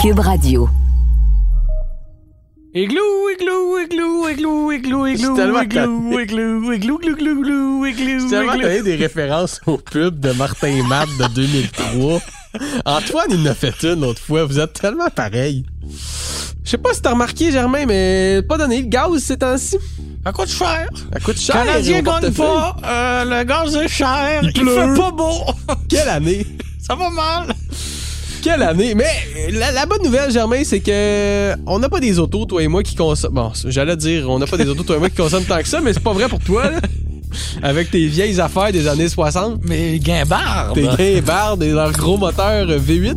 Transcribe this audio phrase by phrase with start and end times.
[0.00, 0.66] Cube Radio.
[2.72, 8.82] Igloo, igloo, igloo, igloo, igloo, igloo, igloo, igloo, igloo, igloo, igloo, igloo, igloo.
[8.82, 12.20] des références au pub de Martin et Matt de 2003.
[12.86, 14.46] Antoine, il en a fait une l'autre fois.
[14.46, 15.66] Vous êtes tellement pareil.
[16.64, 19.76] Je sais pas si t'as remarqué, Germain, mais pas donné le gaz ces temps-ci.
[20.24, 20.88] Ça coûte cher.
[21.12, 21.54] Ça coûte cher.
[21.56, 24.74] Canadien gagne pas, euh, le gaz est cher, il, pleut.
[24.74, 25.44] fait pas beau.
[25.90, 26.46] Quelle année?
[26.80, 27.54] Ça va mal.
[28.42, 28.94] Quelle année?
[28.94, 32.68] Mais la, la bonne nouvelle, Germain, c'est que on n'a pas des autos, toi et
[32.68, 33.34] moi, qui consomment.
[33.34, 35.68] Bon, j'allais dire, on n'a pas des autos, toi et moi, qui consomment tant que
[35.68, 36.80] ça, mais c'est pas vrai pour toi, là.
[37.62, 39.60] Avec tes vieilles affaires des années 60.
[39.68, 40.74] Mais guimbarde.
[40.74, 43.16] Tes guimbardes et leurs gros moteurs V8.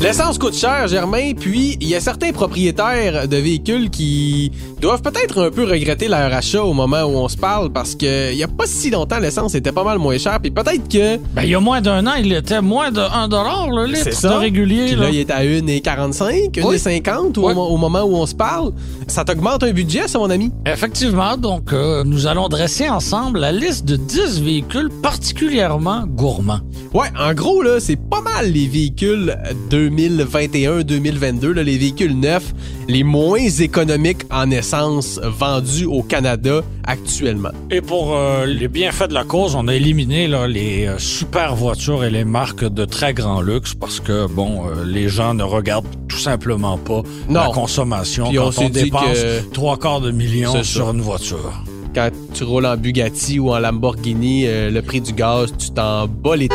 [0.00, 4.50] L'essence coûte cher, Germain, puis il y a certains propriétaires de véhicules qui
[4.82, 8.32] doivent peut-être un peu regretter leur achat au moment où on se parle parce que
[8.32, 11.16] il y a pas si longtemps l'essence était pas mal moins chère, puis peut-être que
[11.34, 13.28] Ben, il y a moins d'un an, il était moins de 1
[13.70, 14.30] le litre c'est ça.
[14.30, 14.86] de régulier.
[14.86, 15.02] Puis là.
[15.04, 17.54] là, il est à 1,45, 1,50 au, Oui.
[17.54, 18.72] mo- au moment où on se parle.
[19.06, 20.50] Ça t'augmente un budget, ça, mon ami?
[20.66, 26.60] Effectivement, donc euh, nous allons dresser ensemble la liste de 10 véhicules particulièrement gourmands.
[26.92, 29.36] Ouais, en gros, là, c'est pas mal les véhicules
[29.70, 32.52] 2021-2022, là, les véhicules neufs,
[32.88, 37.50] les moins économiques en essence vendus au Canada actuellement.
[37.70, 41.54] Et pour euh, les bienfaits de la cause, on a éliminé là, les euh, super
[41.54, 45.42] voitures et les marques de très grand luxe parce que, bon, euh, les gens ne
[45.42, 47.40] regardent tout simplement pas Non.
[47.40, 49.18] la consommation Puis quand on, dépense
[49.52, 50.92] trois quarts de million sur ça.
[50.92, 51.52] une voiture.
[51.94, 56.36] Quand tu roules en Bugatti ou en Lamborghini, le prix du gaz, tu t'en bats
[56.36, 56.48] les...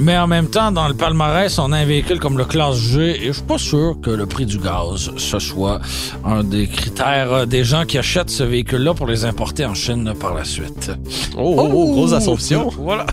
[0.00, 3.20] Mais en même temps, dans le palmarès, on a un véhicule comme le Classe G
[3.20, 5.80] et je suis pas sûr que le prix du gaz, ce soit
[6.24, 10.12] un des critères euh, des gens qui achètent ce véhicule-là pour les importer en Chine
[10.18, 10.92] par la suite.
[11.36, 12.70] Oh, oh, oh, grosse assumption.
[12.78, 13.06] Voilà.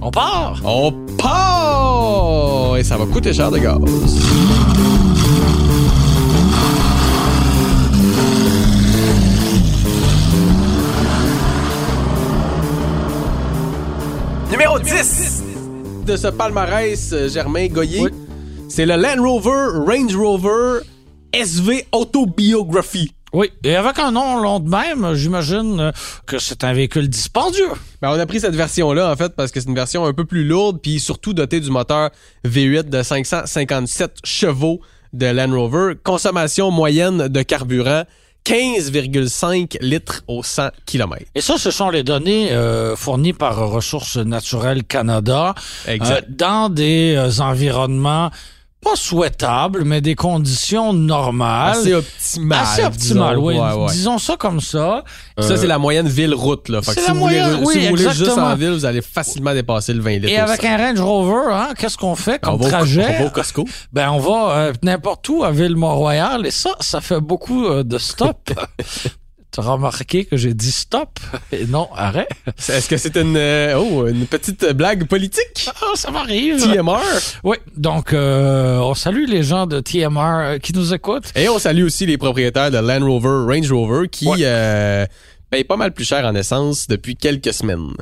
[0.00, 0.60] On part!
[0.64, 2.76] On part!
[2.78, 3.78] Et ça va coûter cher de gaz.
[14.50, 15.51] Numéro 10
[16.06, 18.10] de ce palmarès, euh, Germain Goyer, Oui.
[18.68, 20.80] c'est le Land Rover Range Rover
[21.32, 23.12] SV Autobiography.
[23.32, 25.92] Oui, et avec un nom long de même, j'imagine euh,
[26.26, 27.68] que c'est un véhicule dispendieux.
[28.02, 30.24] Ben, on a pris cette version-là, en fait, parce que c'est une version un peu
[30.26, 32.10] plus lourde, puis surtout dotée du moteur
[32.44, 34.80] V8 de 557 chevaux
[35.14, 35.94] de Land Rover.
[36.02, 38.02] Consommation moyenne de carburant,
[38.44, 41.22] 15,5 litres au 100 km.
[41.34, 45.54] Et ça, ce sont les données euh, fournies par Ressources naturelles Canada
[45.86, 46.26] Exact.
[46.28, 48.30] euh, dans des euh, environnements
[48.82, 51.76] pas souhaitables, mais des conditions normales.
[51.78, 52.58] assez optimal.
[52.62, 53.46] Assez optimales, disons.
[53.46, 53.54] oui.
[53.58, 53.92] Ouais, ouais.
[53.92, 55.04] Disons ça comme ça.
[55.38, 56.68] Ça, Euh, c'est la moyenne ville-route.
[56.68, 56.82] là.
[56.82, 58.72] Fait que c'est si la vous voulez, moyenne, si oui, vous voulez juste en ville,
[58.72, 60.68] vous allez facilement dépasser le 20 litres Et avec 100.
[60.68, 63.06] un Range Rover, hein, qu'est-ce qu'on fait on comme va, au- trajet?
[63.18, 63.64] on va au Costco.
[63.92, 67.98] Ben, on va euh, n'importe où à Ville-Mont-Royal et ça, ça fait beaucoup euh, de
[67.98, 68.50] stop.
[69.52, 71.20] Tu as remarqué que j'ai dit stop
[71.52, 72.26] et non arrêt.
[72.56, 75.68] Est-ce que c'est une, euh, oh, une petite blague politique?
[75.68, 76.56] Ah, ça m'arrive.
[76.62, 76.98] TMR.
[77.44, 81.32] Oui, donc euh, on salue les gens de TMR euh, qui nous écoutent.
[81.36, 84.38] Et on salue aussi les propriétaires de Land Rover, Range Rover qui Ouais.
[84.40, 85.04] euh,
[85.50, 87.92] payent pas mal plus cher en essence depuis quelques semaines.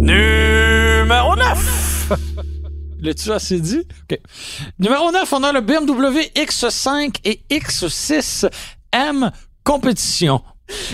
[0.00, 2.12] Numéro 9!
[3.02, 3.82] L'as-tu assez dit?
[4.10, 4.18] OK.
[4.78, 8.48] Numéro 9, on a le BMW X5 et X6
[8.94, 9.32] M
[9.64, 10.40] Compétition.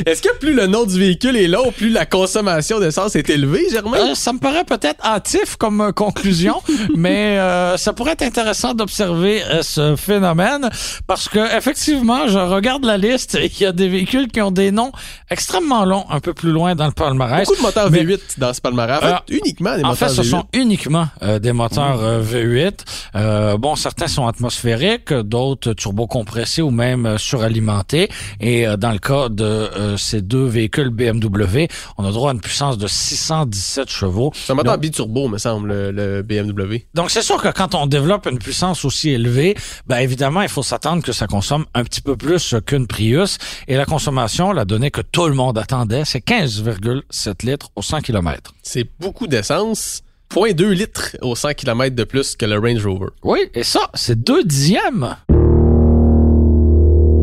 [0.05, 3.67] Est-ce que plus le nom du véhicule est long, plus la consommation d'essence est élevée,
[3.71, 3.99] Germain?
[3.99, 6.57] Euh, ça me paraît peut-être hâtif comme euh, conclusion,
[6.97, 10.69] mais euh, ça pourrait être intéressant d'observer euh, ce phénomène
[11.07, 14.51] parce que effectivement, je regarde la liste et il y a des véhicules qui ont
[14.51, 14.91] des noms
[15.31, 17.47] extrêmement longs un peu plus loin dans le palmarès.
[17.47, 18.99] Beaucoup de moteurs mais- V8 dans ce palmarès.
[18.99, 20.31] En fait, Alors, uniquement des En moteurs fait, ce V8.
[20.31, 22.73] sont uniquement euh, des moteurs euh, V8.
[23.15, 28.09] Euh, bon, certains sont atmosphériques, d'autres turbocompressés ou même suralimentés.
[28.41, 31.67] Et euh, dans le cas de euh, ces deux véhicules BMW,
[31.99, 34.33] on a droit à une puissance de 617 chevaux.
[34.35, 36.87] C'est un moteur Donc- biturbo, me semble, le, le BMW.
[36.95, 39.57] Donc, c'est sûr que quand on développe une puissance aussi élevée,
[39.87, 43.39] ben évidemment, il faut s'attendre que ça consomme un petit peu plus qu'une Prius.
[43.69, 48.01] Et la consommation, la donnée que tout le monde attendait, c'est 15,7 litres au 100
[48.01, 48.53] km.
[48.63, 50.03] C'est beaucoup d'essence.
[50.33, 53.09] 0.2 litres au 100 km de plus que le Range Rover.
[53.25, 55.17] Oui, et ça, c'est deux dixièmes.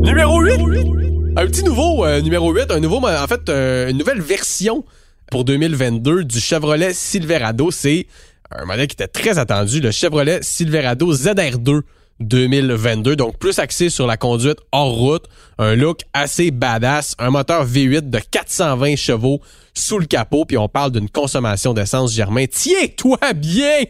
[0.03, 0.96] Numéro 8!
[1.39, 4.83] Un petit nouveau, euh, numéro 8, un nouveau, en fait, une nouvelle version
[5.29, 7.69] pour 2022 du Chevrolet Silverado.
[7.69, 8.07] C'est
[8.49, 11.81] un modèle qui était très attendu, le Chevrolet Silverado ZR2
[12.21, 13.15] 2022.
[13.15, 15.25] Donc, plus axé sur la conduite hors route,
[15.59, 19.39] un look assez badass, un moteur V8 de 420 chevaux
[19.75, 22.45] sous le capot, puis on parle d'une consommation d'essence, Germain.
[22.47, 23.83] Tiens-toi bien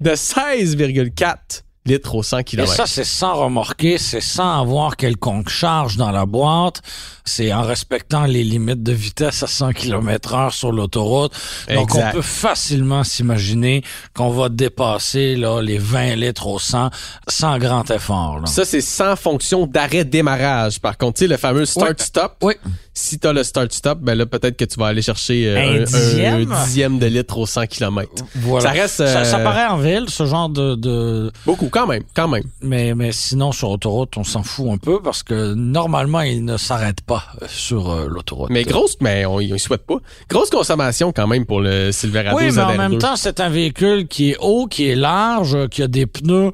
[0.00, 2.72] de 16,4 litres au 100 km.
[2.72, 6.80] Et ça, c'est sans remorquer, c'est sans avoir quelconque charge dans la boîte.
[7.24, 11.32] C'est en respectant les limites de vitesse à 100 km heure sur l'autoroute.
[11.72, 13.82] Donc, on peut facilement s'imaginer
[14.14, 16.90] qu'on va dépasser là, les 20 litres au 100
[17.28, 18.40] sans grand effort.
[18.40, 18.46] là.
[18.46, 20.80] Ça, c'est sans fonction d'arrêt-démarrage.
[20.80, 22.36] Par contre, tu sais, le fameux start-stop.
[22.42, 22.54] Oui.
[22.94, 26.52] Si t'as le start-stop, ben là, peut-être que tu vas aller chercher euh, Un dixième?
[26.52, 26.98] un dixième?
[26.98, 28.10] de litre au 100 km.
[28.36, 28.66] Voilà.
[28.68, 31.32] Ça reste, Ça, ça euh, paraît en ville, ce genre de, de...
[31.46, 32.42] Beaucoup, quand même, quand même.
[32.60, 36.58] Mais, mais sinon, sur autoroute, on s'en fout un peu parce que normalement, il ne
[36.58, 38.50] s'arrête pas euh, sur euh, l'autoroute.
[38.50, 39.96] Mais grosse, mais on ne souhaite pas.
[40.28, 42.76] Grosse consommation quand même pour le Silverado Oui, mais en ZR2.
[42.76, 46.50] même temps, c'est un véhicule qui est haut, qui est large, qui a des pneus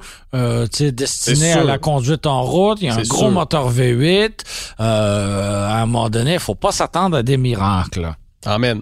[0.71, 2.77] tu destinés à la conduite en route.
[2.81, 3.31] Il y a un gros sûr.
[3.31, 4.31] moteur V8.
[4.79, 8.13] Euh, à un moment donné, il faut pas s'attendre à des miracles.
[8.45, 8.81] Amen.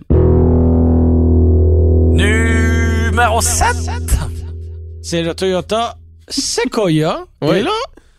[2.12, 3.68] Numéro 7,
[5.02, 5.98] c'est le Toyota
[6.28, 7.26] Sequoia.
[7.42, 7.58] Oui.
[7.58, 7.72] Et là,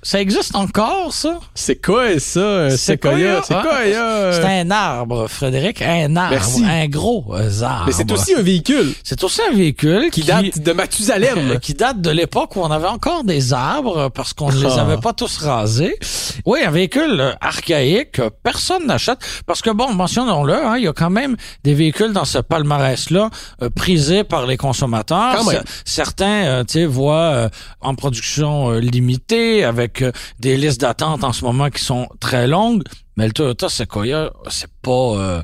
[0.02, 1.38] ça existe encore, ça?
[1.54, 3.42] C'est quoi ça, un Sequoia?
[3.42, 3.62] C'est hein?
[3.62, 4.32] quoi, euh?
[4.32, 5.82] C'est un arbre, Frédéric.
[5.82, 6.30] Un arbre.
[6.34, 6.64] Merci.
[6.64, 7.84] Un gros euh, arbre.
[7.86, 11.52] Mais c'est aussi un véhicule C'est aussi un véhicule qui date de Mathusalem.
[11.52, 14.56] euh, qui date de l'époque où on avait encore des arbres euh, parce qu'on ne
[14.60, 14.82] les Ah.
[14.82, 15.96] avait pas tous rasés.
[16.46, 20.88] Oui, un véhicule euh, archaïque, que personne n'achète parce que bon, mentionnons-le, hein, il y
[20.88, 23.30] a quand même des véhicules dans ce palmarès-là
[23.62, 25.42] euh, prisés par les consommateurs.
[25.84, 27.48] Certains, euh, tu sais, voient euh,
[27.80, 32.46] en production euh, limitée avec euh, des listes d'attente en ce moment qui sont très
[32.46, 32.82] longues.
[33.16, 35.42] Mais le Toyota Sequoia, c'est pas euh,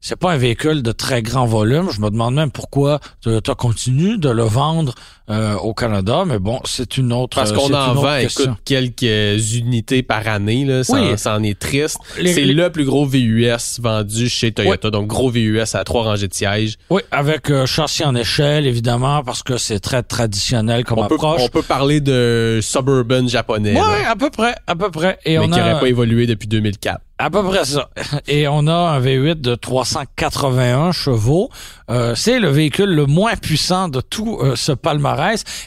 [0.00, 1.88] c'est pas un véhicule de très grand volume.
[1.90, 4.94] Je me demande même pourquoi Toyota continue de le vendre
[5.30, 10.02] euh, au Canada, mais bon, c'est une autre Parce qu'on en vend, écoute, quelques unités
[10.02, 10.84] par année, là.
[10.84, 11.16] Ça, Oui.
[11.16, 11.96] ça en est triste.
[12.20, 14.90] Les- c'est le plus gros VUS vendu chez Toyota.
[14.90, 16.74] Donc, gros VUS à trois rangées de sièges.
[16.90, 21.14] Oui, avec euh, châssis en échelle, évidemment, parce que c'est très traditionnel comme On peut,
[21.14, 21.40] approche.
[21.42, 25.18] on peut parler de suburban japonais, là, à peu près, à peu près.
[25.24, 27.00] Et mais on qui a n'aurait pas évolué depuis 2004.
[27.18, 27.88] à peu près ça.
[28.28, 31.48] Et on a un V8 de 381 chevaux.
[31.90, 35.13] Euh, c'est le véhicule le moins puissant de tout ce palmarès.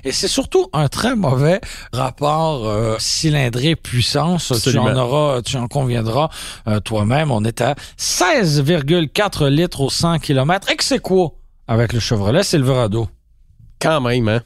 [0.04, 1.62] Et c'est surtout un très mauvais
[1.94, 4.48] rapport euh, cylindrée-puissance.
[4.48, 4.86] Tu Absolument.
[4.86, 6.30] en auras, tu en conviendras
[6.68, 7.32] euh, toi-même.
[7.32, 10.70] On est à 16,4 litres au 100 km.
[10.70, 11.36] Ex aequo
[11.68, 13.08] avec le Chevrolet Silverado?
[13.80, 14.42] Quand même, hein.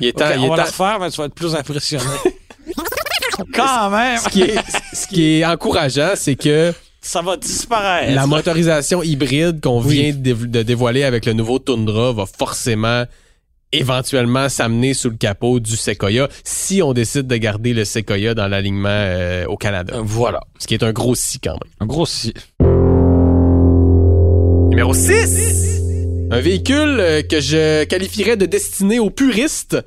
[0.00, 1.34] Il est temps, Ok, il on est va temps- la refaire, mais tu vas être
[1.34, 2.04] plus impressionné.
[3.54, 4.56] Quand même, ce qui est,
[4.92, 8.12] ce qui est encourageant, c'est que ça va disparaître.
[8.12, 10.12] la motorisation hybride qu'on Oui.
[10.12, 13.04] vient de dévoiler avec le nouveau Tundra va forcément
[13.72, 18.48] éventuellement s'amener sous le capot du Sequoia si on décide de garder le Sequoia dans
[18.48, 19.94] l'alignement euh, au Canada.
[19.96, 20.40] Euh, Voilà.
[20.58, 21.72] Ce qui est un gros si quand même.
[21.80, 22.32] Un gros si.
[24.70, 26.28] Numéro 6.
[26.30, 29.78] Un véhicule euh, que je qualifierais de destiné aux puristes.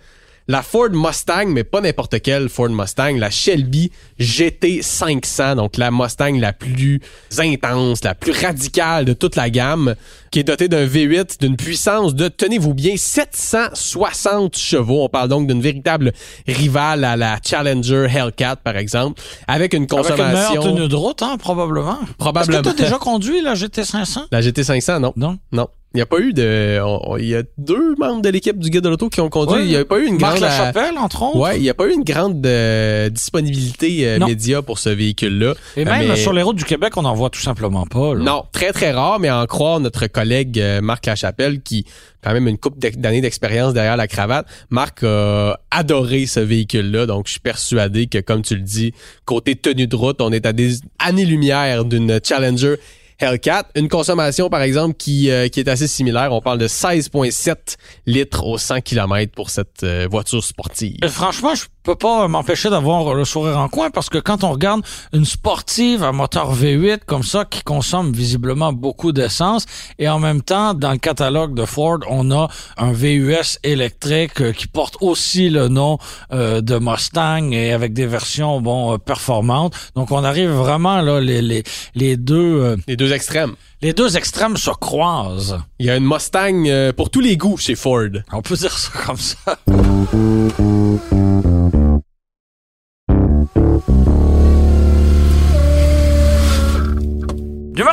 [0.51, 3.89] La Ford Mustang, mais pas n'importe quelle Ford Mustang, la Shelby
[4.19, 6.99] GT500, donc la Mustang la plus
[7.39, 9.95] intense, la plus radicale de toute la gamme,
[10.29, 15.05] qui est dotée d'un V8 d'une puissance de, tenez-vous bien, 760 chevaux.
[15.05, 16.11] On parle donc d'une véritable
[16.45, 20.63] rivale à la Challenger Hellcat, par exemple, avec une Avec une meilleure consommation...
[20.63, 21.97] tenue de route, hein, probablement.
[22.17, 22.59] Probablement.
[22.59, 24.25] Est-ce que tu as déjà conduit la GT500?
[24.29, 25.13] La GT500, non.
[25.15, 25.37] Non.
[25.53, 25.69] Non.
[25.93, 26.79] Il n'y a pas eu de.
[26.81, 29.55] on- Il y a deux membres de l'équipe du Guide de l'Auto qui ont conduit.
[29.55, 29.63] Ouais.
[29.65, 30.49] Il n'y a pas eu une Marc grande.
[30.49, 31.37] Lachapelle, entre autres.
[31.37, 35.53] Ouais, il n'y a pas eu une grande euh, disponibilité euh, média pour ce véhicule-là.
[35.75, 38.13] Et même Mais- sur les routes du Québec, on n'en voit tout simplement pas.
[38.15, 38.23] là.
[38.23, 41.85] Non, très très rare, mais à en croire notre collègue euh, Marc Lachapelle, qui
[42.23, 44.45] a quand même une couple d'ex- d'années d'expérience derrière la cravate.
[44.69, 48.93] Marc a adoré ce véhicule-là, donc je suis persuadé que, comme tu le dis,
[49.25, 52.75] côté tenue de route, on est à des années-lumière d'une Challenger
[53.21, 53.65] Hellcat.
[53.75, 56.33] Une consommation, par exemple, qui, euh, qui est assez similaire.
[56.33, 60.97] On parle de 16,7 litres au 100 km pour cette euh, voiture sportive.
[61.03, 64.51] Et franchement, je peux pas m'empêcher d'avoir le sourire en coin parce que quand on
[64.51, 64.81] regarde
[65.13, 69.65] une sportive à moteur V8 comme ça qui consomme visiblement beaucoup d'essence
[69.97, 72.47] et en même temps dans le catalogue de Ford on a
[72.77, 75.97] un VUS électrique euh, qui porte aussi le nom
[76.31, 81.19] euh, de Mustang et avec des versions bon euh, performantes donc on arrive vraiment là
[81.19, 81.63] les les
[81.95, 83.55] les deux euh, Les deux extrêmes.
[83.81, 87.75] les deux extrêmes se croisent Il y a une Mustang pour tous les goûts chez
[87.75, 88.09] Ford.
[88.31, 89.57] on peut dire ça comme ça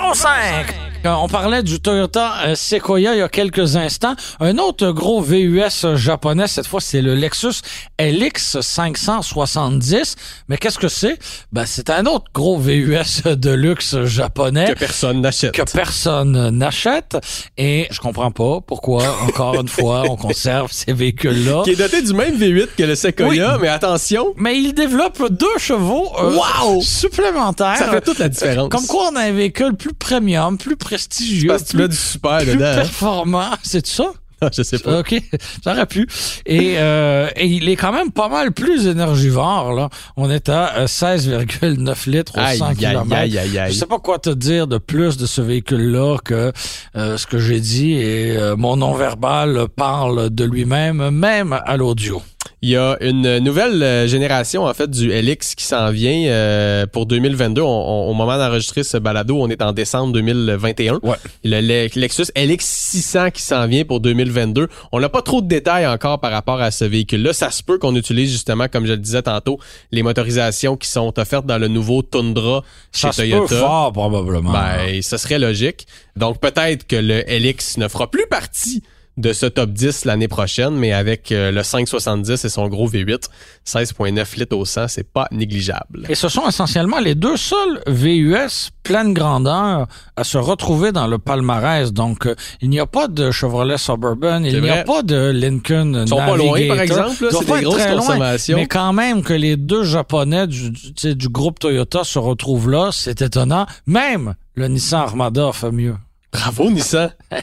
[0.08, 0.87] Numéro 5.
[1.16, 4.14] On parlait du Toyota euh, Sequoia il y a quelques instants.
[4.40, 7.60] Un autre gros VUS japonais, cette fois, c'est le Lexus
[8.00, 10.16] LX 570.
[10.48, 11.18] Mais qu'est-ce que c'est?
[11.52, 14.72] Ben, c'est un autre gros VUS de luxe japonais.
[14.74, 15.52] Que personne n'achète.
[15.52, 17.16] Que personne n'achète.
[17.56, 21.62] Et je comprends pas pourquoi, encore une fois, on conserve ces véhicules-là.
[21.64, 23.58] Qui est doté du même V8 que le Sequoia, Oui.
[23.62, 26.80] mais attention, Mais il développe deux chevaux euh, Wow!
[26.82, 27.76] supplémentaires.
[27.78, 28.68] ça fait toute la différence.
[28.70, 30.76] Comme quoi, on a un véhicule plus premium, plus
[31.08, 32.74] prestigieux, Parce que tu mets du super plus dedans.
[32.74, 33.50] performant.
[33.62, 34.12] C'est ça?
[34.40, 35.00] Ah, je sais pas.
[35.00, 35.20] OK,
[35.64, 36.06] ça aurait pu.
[36.46, 39.72] Et, euh, et il est quand même pas mal plus énergivore.
[39.72, 39.88] Là.
[40.16, 43.12] On est à euh, 16,9 litres au Aïe, 100 aïe, km.
[43.16, 43.72] aïe, aïe, aïe.
[43.72, 46.52] Je sais pas quoi te dire de plus de ce véhicule-là que
[46.94, 52.22] euh, ce que j'ai dit et euh, mon non-verbal parle de lui-même, même à l'audio.
[52.60, 56.86] Il y a une nouvelle euh, génération en fait du LX qui s'en vient euh,
[56.86, 57.62] pour 2022.
[57.62, 60.98] On- on- au moment d'enregistrer ce balado, on est en décembre 2021.
[61.04, 61.14] Ouais.
[61.44, 64.66] Le Le- Lexus LX 600 qui s'en vient pour 2022.
[64.90, 67.32] On n'a pas trop de détails encore par rapport à ce véhicule-là.
[67.32, 69.60] Ça se peut qu'on utilise justement, comme je le disais tantôt,
[69.92, 73.56] les motorisations qui sont offertes dans le nouveau Tundra chez Ça se peut Toyota.
[73.56, 74.50] fort, probablement.
[74.52, 75.86] Ben, ce serait logique.
[76.16, 78.82] Donc peut-être que le LX ne fera plus partie
[79.18, 83.24] de ce top 10 l'année prochaine, mais avec euh, le 570 et son gros V8,
[83.66, 86.06] 16.9 litres au 100, c'est pas négligeable.
[86.08, 91.18] Et ce sont essentiellement les deux seuls VUS pleine grandeur à se retrouver dans le
[91.18, 91.92] palmarès.
[91.92, 96.04] Donc, euh, il n'y a pas de Chevrolet Suburban, il n'y a pas de Lincoln
[96.04, 98.56] Ils sont pas loin, par exemple, là, c'est des grosses très loin, consommations.
[98.56, 103.20] mais quand même que les deux Japonais du, du groupe Toyota se retrouvent là, c'est
[103.20, 103.66] étonnant.
[103.86, 105.96] Même le Nissan Armada fait mieux.
[106.32, 107.10] Bravo Nissan.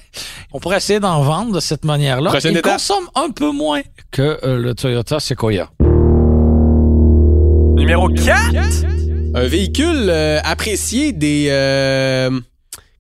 [0.54, 2.32] On pourrait essayer d'en vendre de cette manière-là.
[2.44, 2.74] Il étape.
[2.74, 5.70] consomme un peu moins que euh, le Toyota Sequoia.
[7.76, 8.56] Numéro 4.
[9.36, 12.40] Un véhicule euh, apprécié des euh,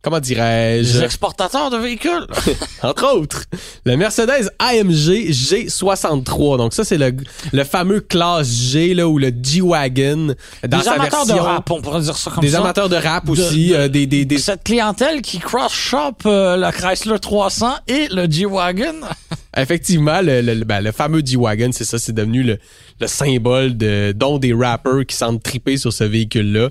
[0.06, 2.28] comment Les dirais-je exportateurs de véhicules.
[2.84, 3.44] entre autres
[3.86, 6.58] le Mercedes AMG G63.
[6.58, 7.14] Donc ça c'est le
[7.52, 10.36] le fameux classe G là ou le G-Wagon
[10.68, 12.60] dans des sa amateurs version de rap, on pourrait dire ça comme des ça.
[12.60, 16.72] amateurs de rap aussi, de- euh, des, des, des- Cette clientèle qui cross-shop euh, la
[16.72, 18.96] Chrysler 300 et le G-Wagon.
[19.58, 22.58] effectivement le, le, le- ben, le fameux G-Wagon, c'est ça, c'est devenu le,
[23.00, 26.70] le symbole de dont des rappers qui sentent triper sur ce véhicule-là.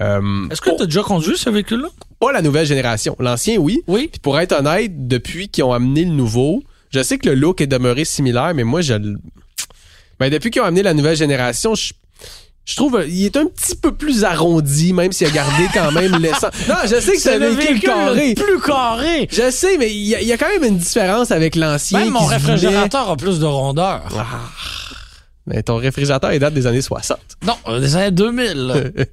[0.00, 1.88] Euh, Est-ce que tu as déjà conduit ce véhicule-là?
[2.20, 3.16] Pas la nouvelle génération.
[3.18, 3.82] L'ancien, oui.
[3.86, 4.08] Oui.
[4.10, 7.60] Puis pour être honnête, depuis qu'ils ont amené le nouveau, je sais que le look
[7.60, 8.94] est demeuré similaire, mais moi, je...
[8.94, 9.18] le-
[10.18, 11.92] Ben, depuis qu'ils ont amené la nouvelle génération, je...
[12.68, 16.16] Je trouve il est un petit peu plus arrondi, même s'il a gardé quand même
[16.20, 16.50] l'essence.
[16.68, 18.34] Non, je sais que c'est un le véhicule véhicule carré.
[18.34, 19.28] plus carré.
[19.30, 22.00] Je sais, mais il y, a- il y a quand même une différence avec l'ancien.
[22.00, 24.02] Même mon réfrigérateur a plus de rondeur.
[25.46, 27.18] Mais ton réfrigérateur, il date des années 60.
[27.46, 28.92] Non, euh, des années 2000.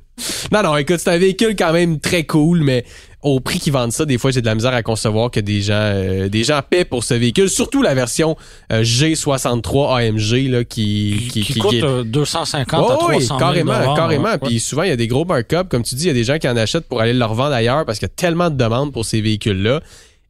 [0.52, 2.86] Non, non, écoute, c'est un véhicule quand même très cool, mais
[3.24, 5.62] au prix qu'ils vendent ça, des fois, j'ai de la misère à concevoir que des
[5.62, 8.38] gens, euh, des gens paient pour ce véhicule, surtout la version
[8.72, 13.40] euh, G63 AMG, là, qui, qui, coûte est- euh, 250 à Ouais, 300 oui, 000
[13.40, 14.25] carrément, carrément.
[14.25, 14.38] ouais.
[14.38, 15.68] Puis souvent, il y a des gros markups.
[15.68, 17.54] Comme tu dis, il y a des gens qui en achètent pour aller le revendre
[17.56, 19.82] ailleurs parce qu'il y a tellement de demandes pour ces véhicules-là.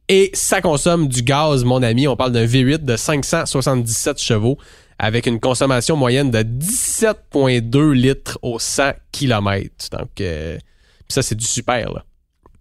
[0.08, 2.08] Et ça consomme du gaz, mon ami.
[2.08, 4.56] On parle d'un V8 de 577 chevaux
[5.04, 9.90] avec une consommation moyenne de 17,2 litres au 100 km.
[9.92, 10.58] Donc, euh,
[11.08, 12.04] ça, c'est du super, là.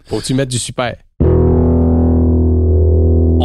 [0.08, 0.98] Faut-tu mettre du super?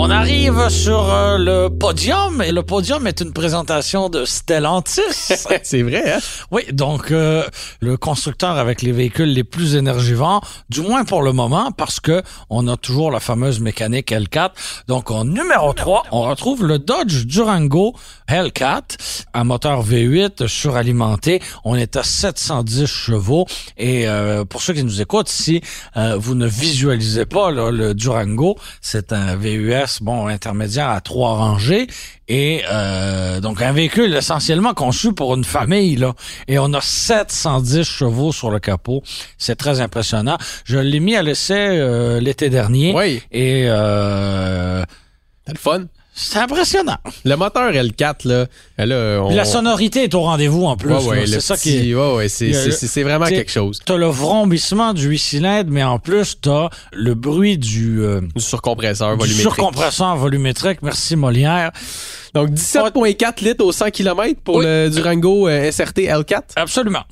[0.01, 5.01] On arrive sur euh, le podium et le podium est une présentation de Stellantis.
[5.65, 6.19] c'est vrai, hein?
[6.53, 7.45] oui, donc euh,
[7.81, 10.41] le constructeur avec les véhicules les plus énergivores,
[10.71, 14.51] du moins pour le moment, parce que on a toujours la fameuse mécanique L4.
[14.87, 17.97] Donc en numéro 3, on retrouve le Dodge Durango
[18.29, 21.43] L4, un moteur V8 suralimenté.
[21.65, 25.61] On est à 710 chevaux et euh, pour ceux qui nous écoutent, si
[25.97, 31.35] euh, vous ne visualisez pas là, le Durango, c'est un VUS bon intermédiaire à trois
[31.35, 31.87] rangées
[32.29, 36.15] et euh, donc un véhicule essentiellement conçu pour une famille là.
[36.47, 39.03] Et on a 710 chevaux sur le capot.
[39.39, 40.39] C'est très impressionnant.
[40.65, 42.93] Je l'ai mis à l'essai euh, l'été dernier.
[42.95, 43.23] Oui.
[43.33, 44.85] et euh,
[45.47, 45.87] le fun.
[46.21, 48.47] C'est impressionnant Le moteur L4, là,
[48.79, 49.29] là on...
[49.29, 52.15] Puis la sonorité est au rendez-vous en plus Ouais, ouais, c'est ça qui est ouais,
[52.15, 53.81] ouais, c'est, vraiment quelque chose.
[53.85, 58.43] T'as le vrombissement du 8 cylindres, mais en plus, t'as le bruit du, euh, Du
[58.43, 59.43] surcompresseur du volumétrique.
[59.43, 60.83] surcompresseur volumétrique.
[60.83, 61.71] Merci Molière.
[62.35, 64.65] Donc 17,4 litres au 100 km pour Oui.
[64.67, 66.43] le Durango euh, SRT L4.
[66.57, 67.05] Absolument.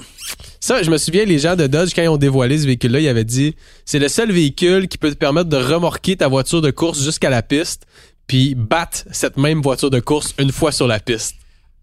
[0.60, 3.08] Ça, je me souviens, les gens de Dodge, quand ils ont dévoilé ce véhicule-là, ils
[3.08, 6.70] avaient dit c'est le seul véhicule qui peut te permettre de remorquer ta voiture de
[6.70, 7.86] course jusqu'à la piste,
[8.26, 11.36] puis battre cette même voiture de course une fois sur la piste.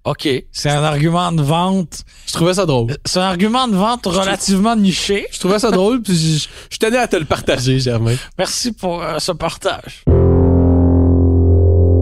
[0.05, 2.01] OK, c'est un argument de vente.
[2.27, 2.93] Je trouvais ça drôle.
[3.05, 5.27] C'est un argument de vente relativement niché.
[5.31, 8.15] Je trouvais ça drôle, puis je, je tenais à te le partager, Germain.
[8.37, 10.03] Merci pour euh, ce partage.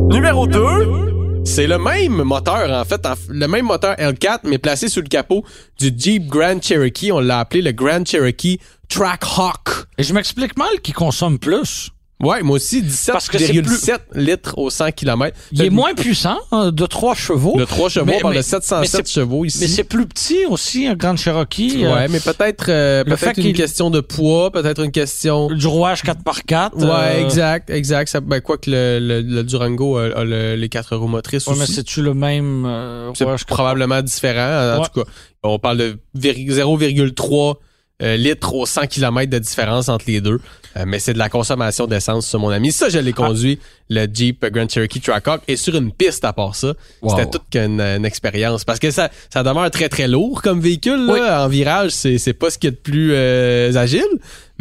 [0.09, 4.89] Numéro 2, c'est le même moteur, en fait, en- le même moteur L4, mais placé
[4.89, 5.43] sous le capot
[5.79, 7.11] du Jeep Grand Cherokee.
[7.11, 9.85] On l'a appelé le Grand Cherokee Trackhawk.
[9.97, 11.91] Et je m'explique mal qui consomme plus.
[12.21, 15.35] Ouais, moi aussi, Parce que c'est 17,7 litres au 100 km.
[15.51, 17.57] Il est moins puissant, hein, de 3 chevaux.
[17.57, 19.57] De 3 chevaux, Mais- on parle de mais- 707 mais c'est- chevaux ici.
[19.61, 21.83] Mais c'est plus petit aussi, un Grand Cherokee.
[21.83, 25.47] euh, Ouais, mais peut-être euh, le peut-être une question de poids, peut-être une question...
[25.51, 26.75] du rouage 4x4.
[26.75, 28.09] Ouais, euh, exact, exact.
[28.09, 31.47] Ça, ben, quoi que le, le, le Durango a, a le- les quatre roues motrices
[31.47, 31.73] Ouais, mais aussi.
[31.73, 33.47] c'est-tu le même euh, C'est rouage 4x4?
[33.47, 34.75] probablement différent.
[34.77, 34.87] En Ouais.
[34.93, 35.09] tout cas,
[35.43, 37.53] on parle de vir- 0,3 euh,
[38.01, 40.39] litres au 100 km de différence entre les deux.
[40.77, 42.71] Euh, mais c'est de la consommation d'essence, mon ami.
[42.71, 43.59] Ça, je l'ai conduit,
[43.93, 46.73] le Jeep Grand Cherokee Trackhawk, et sur une piste à part ça.
[47.01, 47.09] Wow.
[47.09, 48.63] C'était toute qu'une une expérience.
[48.63, 51.05] Parce que ça, ça demeure très, très lourd comme véhicule.
[51.05, 51.13] Là.
[51.13, 51.19] Oui.
[51.19, 54.05] En virage, c'est c'est pas ce qu'il y a de plus euh, agile.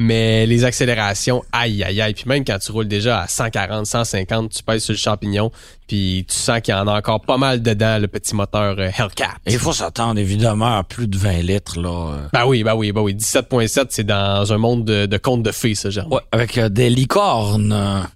[0.02, 2.14] Mais les accélérations, aïe, aïe, aïe.
[2.14, 5.50] Puis même quand tu roules déjà à 140, 150, tu pèses sur le champignon,
[5.86, 8.88] puis tu sens qu'il y en a encore pas mal dedans, le petit moteur euh,
[8.98, 9.34] Hellcat.
[9.46, 12.14] Il faut s'attendre évidemment à plus de 20 litres là.
[12.14, 12.26] euh.
[12.32, 13.14] Ben oui, ben oui, ben oui.
[13.14, 16.10] 17.7, c'est dans un monde de, de contes de fées, ça, genre.
[16.10, 18.06] Ouais, avec euh, des licornes.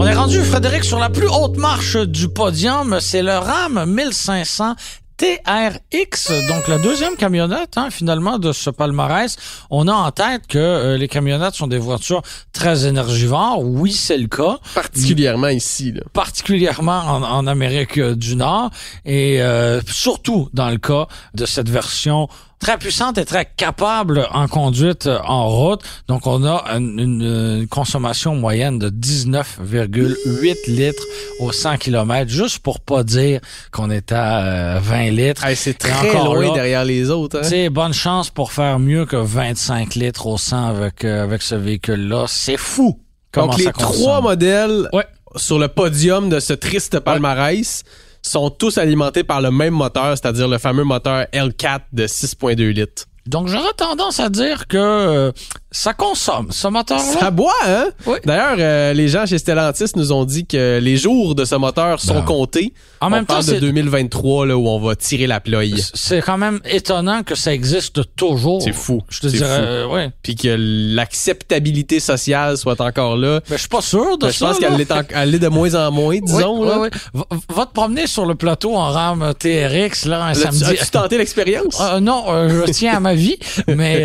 [0.00, 2.98] On est rendu, Frédéric, sur la plus haute marche du podium.
[3.00, 4.76] C'est le RAM 1500
[5.16, 9.36] TRX, donc la deuxième camionnette hein, finalement de ce palmarès.
[9.70, 13.60] On a en tête que euh, les camionnettes sont des voitures très énergivores.
[13.60, 14.58] Oui, c'est le cas.
[14.76, 16.02] Particulièrement ici, là.
[16.12, 18.70] particulièrement en, en Amérique euh, du Nord
[19.04, 22.28] et euh, surtout dans le cas de cette version
[22.58, 25.80] très puissante et très capable en conduite euh, en route.
[26.08, 31.02] Donc on a une, consommation moyenne de 19,8 litres
[31.40, 33.40] au 100 km, juste pour pas dire
[33.72, 34.44] qu'on est à
[34.76, 35.44] euh, 20 litres.
[35.44, 37.42] Hey, c'est très loin là, derrière les autres, hein.
[37.42, 41.42] Tu sais, bonne chance pour faire mieux que 25 litres au 100 avec, euh, avec
[41.42, 42.24] ce véhicule-là.
[42.28, 43.00] C'est fou.
[43.32, 45.06] Comment Donc, les ça trois modèles Ouais.
[45.36, 47.84] sur le podium de ce triste palmarès
[48.28, 53.04] sont tous alimentés par le même moteur, c'est-à-dire le fameux moteur L4 de 6.2 litres.
[53.26, 55.32] Donc, j'aurais tendance à dire que euh,
[55.70, 57.02] ça consomme, ce moteur-là.
[57.20, 57.88] Ça boit, hein?
[58.06, 58.16] Oui.
[58.24, 62.00] D'ailleurs, euh, les gens chez Stellantis nous ont dit que les jours de ce moteur
[62.00, 62.72] sont Ben, comptés.
[63.00, 65.62] En On même temps, de c'est 2023, là, où on va tirer la ploie.
[65.94, 68.62] c'est quand même étonnant que ça existe toujours.
[68.62, 69.02] C'est fou.
[69.08, 69.46] Je te dirais,
[69.84, 69.94] fou.
[69.96, 70.08] euh.
[70.22, 73.40] Puis que l'acceptabilité sociale soit encore là.
[73.50, 74.46] Mais je suis pas sûr de Ben, je ça.
[74.46, 74.68] pense là.
[75.04, 76.60] qu'elle l'est de moins en moins, disons.
[76.62, 76.78] Oui, là.
[76.80, 76.98] oui, oui.
[77.14, 80.64] Va, va te promener sur le plateau en rame TRX là un samedi.
[80.64, 81.78] As-tu tenté l'expérience?
[81.80, 83.36] Euh, non, je tiens à ma vie,
[83.68, 83.98] mais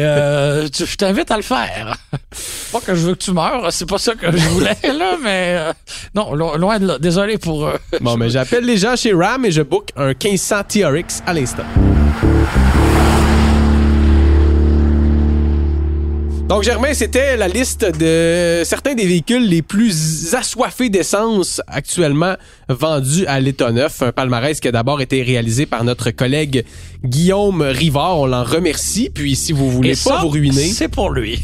[0.72, 1.63] tu- je t'invite à le faire.
[2.72, 5.56] Pas que je veux que tu meurs, c'est pas ça que je voulais là, mais
[5.60, 5.74] euh,
[6.16, 6.98] non, lo- loin de là.
[7.00, 7.66] Désolé pour.
[7.68, 11.34] euh, Bon, mais j'appelle les gens chez RAM et je book un 1500 TRX à
[11.34, 11.64] l'instant.
[16.48, 22.36] Donc, Germain, c'était la liste de certains des véhicules les plus assoiffés d'essence actuellement
[22.68, 24.02] vendus à l'État neuf.
[24.02, 26.66] Un palmarès qui a d'abord été réalisé par notre collègue
[27.06, 28.20] Guillaume Rivard.
[28.20, 29.10] On l'en remercie.
[29.10, 31.40] Puis, si vous voulez Et pas ça, vous ruiner, C'est pour lui.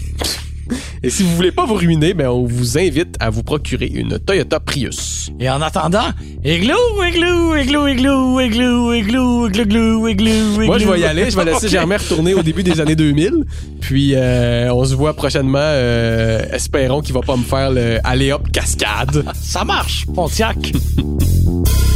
[1.04, 4.20] et si vous voulez pas vous ruiner, ben, on vous invite à vous procurer une
[4.20, 5.32] Toyota Prius.
[5.40, 6.10] Et en attendant,
[6.44, 6.76] igloo,
[7.08, 10.66] igloo, igloo, igloo, igloo, igloo, igloo, igloo, igloo.
[10.66, 11.30] Moi, je vais y aller.
[11.30, 11.70] Je vais laisser.
[11.70, 13.46] Germain retourner au début des années 2000.
[13.82, 15.58] Puis, euh, on se voit prochainement.
[15.60, 19.24] euh, espérons qu'il va pas me faire le aller hop cascade.
[19.42, 20.58] Ça marche, Pontiac.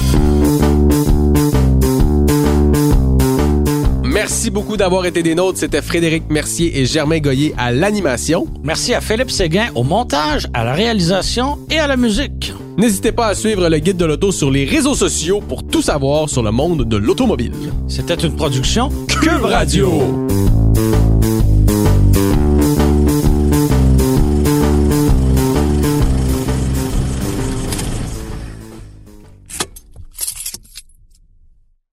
[4.13, 5.57] Merci beaucoup d'avoir été des nôtres.
[5.57, 8.45] C'était Frédéric Mercier et Germain Goyer à l'animation.
[8.63, 12.53] Merci à Philippe Séguin au montage, à la réalisation et à la musique.
[12.77, 16.29] N'hésitez pas à suivre le guide de l'auto sur les réseaux sociaux pour tout savoir
[16.29, 17.53] sur le monde de l'automobile.
[17.87, 19.89] C'était une production Cube Radio.